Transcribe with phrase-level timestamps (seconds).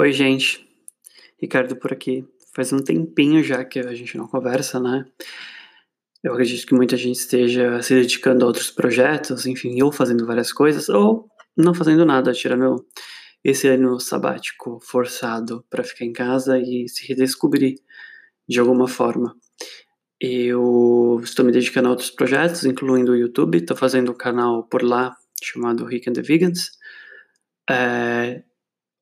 [0.00, 0.66] Oi, gente.
[1.38, 2.26] Ricardo por aqui.
[2.54, 5.04] Faz um tempinho já que a gente não conversa, né?
[6.24, 10.54] Eu acredito que muita gente esteja se dedicando a outros projetos, enfim, ou fazendo várias
[10.54, 12.82] coisas, ou não fazendo nada, tirando
[13.44, 17.74] esse ano sabático forçado para ficar em casa e se redescobrir
[18.48, 19.36] de alguma forma.
[20.18, 24.82] Eu estou me dedicando a outros projetos, incluindo o YouTube, estou fazendo um canal por
[24.82, 25.14] lá
[25.44, 26.70] chamado Rick and the Vegans.
[27.68, 28.42] É,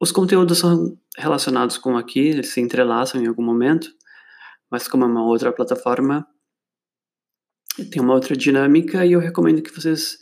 [0.00, 3.92] os conteúdos são relacionados com aqui, eles se entrelaçam em algum momento,
[4.70, 6.26] mas como é uma outra plataforma,
[7.92, 10.18] tem uma outra dinâmica e eu recomendo que vocês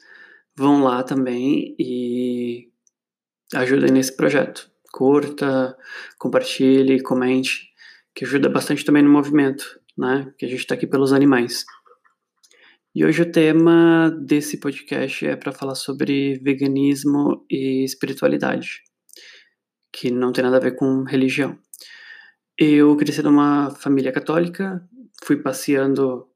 [0.57, 2.73] vão lá também e
[3.55, 4.69] ajudem nesse projeto.
[4.93, 5.77] Curta,
[6.19, 7.69] compartilhe, comente,
[8.13, 10.33] que ajuda bastante também no movimento, né?
[10.37, 11.65] Que a gente está aqui pelos animais.
[12.95, 18.88] E hoje o tema desse podcast é para falar sobre veganismo e espiritualidade
[19.93, 21.59] que não tem nada a ver com religião.
[22.57, 24.83] Eu cresci numa família católica,
[25.25, 26.29] fui passeando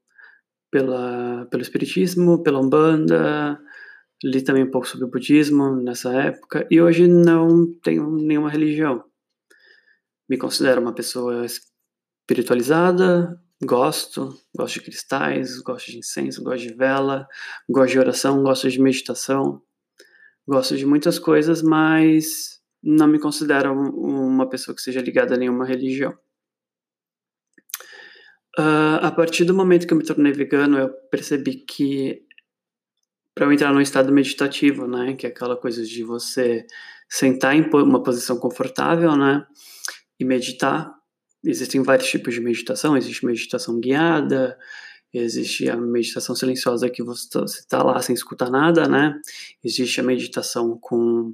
[0.71, 3.59] pela, pelo espiritismo, pela umbanda,
[4.23, 9.03] li também um pouco sobre o budismo nessa época e hoje não tenho nenhuma religião.
[10.29, 17.27] Me considero uma pessoa espiritualizada, gosto, gosto de cristais, gosto de incenso, gosto de vela,
[17.69, 19.61] gosto de oração, gosto de meditação,
[20.47, 25.65] gosto de muitas coisas, mas não me considero uma pessoa que seja ligada a nenhuma
[25.65, 26.11] religião.
[28.59, 32.23] Uh, a partir do momento que eu me tornei vegano, eu percebi que
[33.33, 36.67] para eu entrar num estado meditativo, né, que é aquela coisa de você
[37.09, 39.43] sentar em uma posição confortável, né,
[40.19, 40.93] e meditar.
[41.43, 42.95] Existem vários tipos de meditação.
[42.95, 44.57] Existe meditação guiada,
[45.11, 49.19] existe a meditação silenciosa que você está lá sem escutar nada, né?
[49.63, 51.33] Existe a meditação com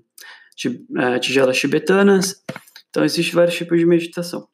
[1.20, 2.44] tigelas tibetanas.
[2.90, 4.48] Então, existem vários tipos de meditação.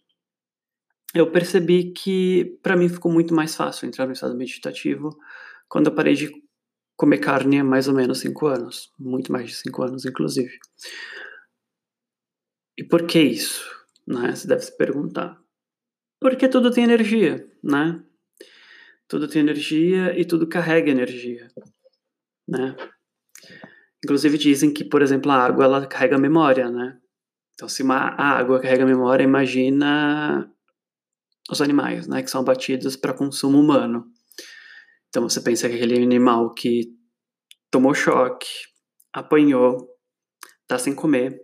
[1.13, 5.17] Eu percebi que, para mim, ficou muito mais fácil entrar no estado meditativo
[5.69, 6.29] quando eu parei de
[6.97, 8.91] comer carne há mais ou menos cinco anos.
[8.99, 10.57] Muito mais de cinco anos, inclusive.
[12.77, 13.63] E por que isso?
[14.05, 14.35] Né?
[14.35, 15.41] Você deve se perguntar.
[16.19, 18.03] Porque tudo tem energia, né?
[19.07, 21.47] Tudo tem energia e tudo carrega energia,
[22.47, 22.75] né?
[24.05, 26.95] Inclusive dizem que, por exemplo, a água ela carrega memória, né?
[27.55, 30.47] Então, se uma, a água carrega memória, imagina
[31.49, 34.05] os animais, né, que são abatidos para consumo humano.
[35.09, 36.93] Então, você pensa que aquele animal que
[37.71, 38.47] tomou choque,
[39.11, 39.89] apanhou,
[40.67, 41.41] tá sem comer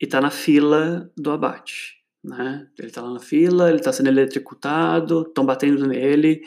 [0.00, 2.66] e tá na fila do abate, né?
[2.76, 6.42] Ele tá lá na fila, ele tá sendo eletrocutado, estão batendo nele,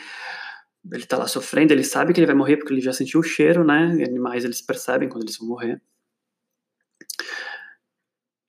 [0.91, 3.23] ele tá lá sofrendo, ele sabe que ele vai morrer porque ele já sentiu o
[3.23, 3.91] cheiro, né?
[4.05, 5.81] Animais eles percebem quando eles vão morrer.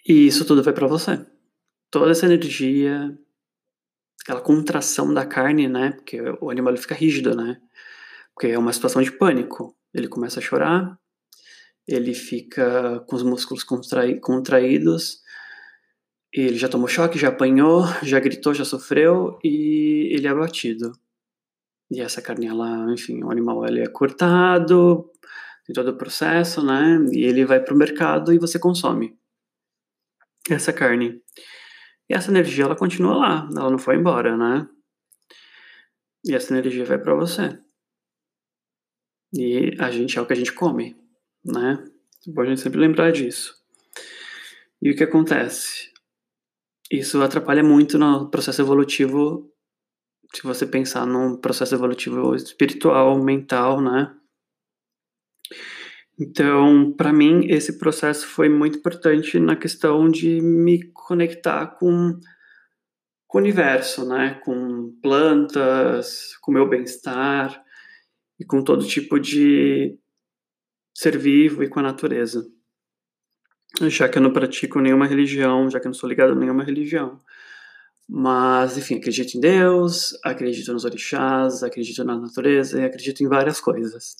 [0.06, 1.24] E isso tudo vai para você.
[1.90, 3.16] Toda essa energia,
[4.22, 5.92] aquela contração da carne, né?
[5.92, 7.60] Porque o animal fica rígido, né?
[8.34, 9.76] Porque é uma situação de pânico.
[9.94, 10.98] Ele começa a chorar,
[11.86, 15.22] ele fica com os músculos contraí contraídos,
[16.32, 20.92] ele já tomou choque, já apanhou, já gritou, já sofreu e ele é abatido.
[21.90, 25.10] E essa carne, ela, enfim, o animal ele é cortado,
[25.64, 26.98] tem todo o processo, né?
[27.12, 29.16] E ele vai para o mercado e você consome
[30.48, 31.22] essa carne.
[32.08, 34.68] E essa energia, ela continua lá, ela não foi embora, né?
[36.24, 37.58] E essa energia vai para você.
[39.32, 40.96] E a gente é o que a gente come,
[41.44, 41.84] né?
[42.26, 43.54] É bom a gente sempre lembrar disso.
[44.80, 45.92] E o que acontece?
[46.90, 49.52] Isso atrapalha muito no processo evolutivo
[50.34, 54.14] se você pensar num processo evolutivo espiritual, mental, né?
[56.18, 62.18] Então, para mim, esse processo foi muito importante na questão de me conectar com,
[63.26, 64.40] com o universo, né?
[64.42, 67.62] Com plantas, com meu bem-estar
[68.40, 69.98] e com todo tipo de
[70.94, 72.46] ser vivo e com a natureza.
[73.82, 76.64] Já que eu não pratico nenhuma religião, já que eu não sou ligado a nenhuma
[76.64, 77.20] religião.
[78.08, 83.60] Mas, enfim, acredito em Deus, acredito nos orixás, acredito na natureza e acredito em várias
[83.60, 84.14] coisas.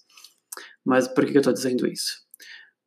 [0.84, 2.24] Mas por que eu estou dizendo isso?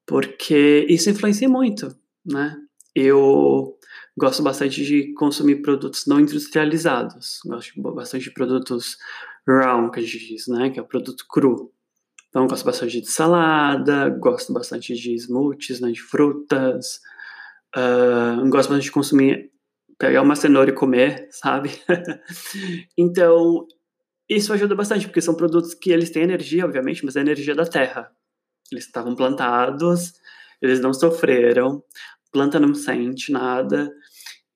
[0.05, 2.55] Porque isso influencia muito, né?
[2.93, 3.77] Eu
[4.17, 7.39] gosto bastante de consumir produtos não industrializados.
[7.45, 8.97] Gosto bastante de produtos
[9.47, 10.69] raw, que a gente diz, né?
[10.69, 11.71] Que é o produto cru.
[12.27, 15.91] Então, gosto bastante de salada, gosto bastante de smoothies, né?
[15.91, 16.99] De frutas.
[17.75, 19.51] Uh, gosto bastante de consumir
[19.99, 21.71] pegar uma cenoura e comer, sabe?
[22.97, 23.67] então,
[24.29, 27.65] isso ajuda bastante, porque são produtos que eles têm energia, obviamente, mas é energia da
[27.65, 28.09] terra.
[28.71, 30.13] Eles estavam plantados,
[30.61, 31.83] eles não sofreram,
[32.31, 33.91] planta não sente nada,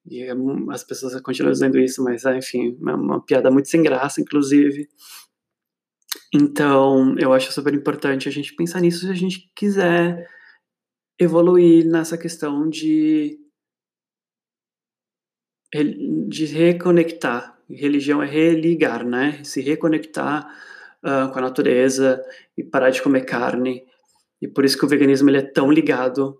[0.05, 0.33] E é
[0.71, 4.87] as pessoas continuam dizendo isso, mas é, enfim, é uma piada muito sem graça, inclusive.
[6.33, 10.27] Então, eu acho super importante a gente pensar nisso se a gente quiser
[11.19, 13.42] evoluir nessa questão de
[16.27, 17.57] de reconectar.
[17.69, 19.39] Religião é religar, né?
[19.43, 20.47] Se reconectar
[21.03, 22.23] uh, com a natureza
[22.57, 23.83] e parar de comer carne.
[24.41, 26.37] E por isso que o veganismo ele é tão ligado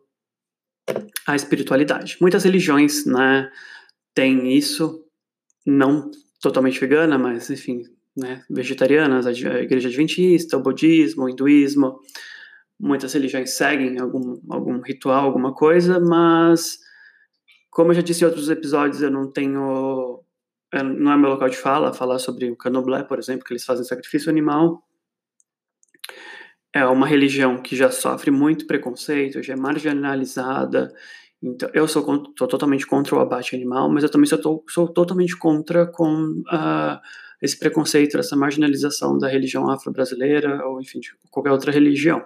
[1.25, 2.17] à espiritualidade.
[2.19, 3.49] Muitas religiões, né,
[4.13, 5.05] têm isso,
[5.65, 7.83] não totalmente vegana, mas enfim,
[8.15, 11.99] né, vegetarianas, a igreja adventista, o budismo, o hinduísmo,
[12.79, 16.79] muitas religiões seguem algum, algum ritual, alguma coisa, mas
[17.73, 20.23] como eu já disse em outros episódios, eu não tenho.
[20.73, 23.85] Não é meu local de fala, falar sobre o candomblé, por exemplo, que eles fazem
[23.85, 24.83] sacrifício animal.
[26.73, 30.91] É uma religião que já sofre muito preconceito, já é marginalizada.
[31.41, 32.03] Então, eu sou,
[32.37, 36.99] sou totalmente contra o abate animal, mas eu também sou, sou totalmente contra com uh,
[37.41, 42.25] esse preconceito, essa marginalização da religião afro-brasileira, ou enfim, de qualquer outra religião.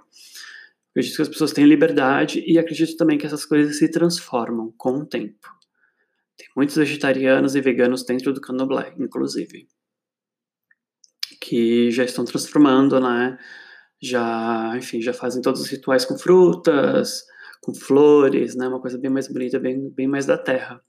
[0.98, 4.98] Acredito que as pessoas têm liberdade e acredito também que essas coisas se transformam com
[4.98, 5.48] o tempo.
[6.36, 9.68] Tem muitos vegetarianos e veganos dentro do candomblé, inclusive,
[11.40, 13.38] que já estão transformando, né?
[14.02, 17.24] Já, enfim, já fazem todos os rituais com frutas,
[17.62, 18.68] com flores, né?
[18.68, 20.82] Uma coisa bem mais bonita, bem, bem mais da terra.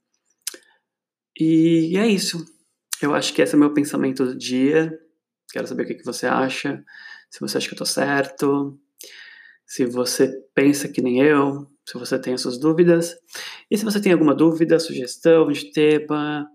[1.39, 2.43] E é isso.
[2.99, 4.91] Eu acho que esse é o meu pensamento do dia.
[5.51, 6.83] Quero saber o que, que você acha.
[7.29, 8.79] Se você acha que eu tô certo
[9.69, 13.15] se você pensa que nem eu, se você tem as suas dúvidas.
[13.69, 16.49] E se você tem alguma dúvida, sugestão de tema,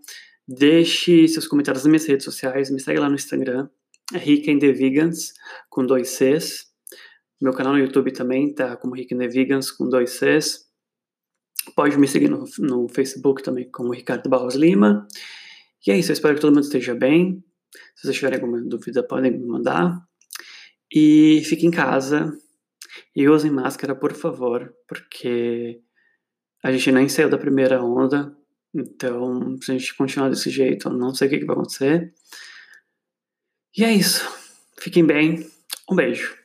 [0.49, 3.69] deixe seus comentários nas minhas redes sociais, me segue lá no Instagram,
[4.13, 5.33] é Rick and the Vegans,
[5.71, 6.67] com dois Cs.
[7.41, 10.65] Meu canal no YouTube também tá como Rick and the Vegans, com dois Cs.
[11.77, 15.07] Pode me seguir no, no Facebook também, como Ricardo Barros Lima.
[15.87, 17.45] E é isso, eu espero que todo mundo esteja bem.
[17.95, 20.05] Se vocês tiverem alguma dúvida, podem me mandar.
[20.93, 22.37] E fique em casa,
[23.15, 25.81] e usem máscara, por favor, porque
[26.63, 28.37] a gente nem saiu da primeira onda.
[28.75, 32.13] Então, se a gente continuar desse jeito, não sei o que, que vai acontecer.
[33.77, 34.29] E é isso.
[34.79, 35.47] Fiquem bem.
[35.91, 36.44] Um beijo.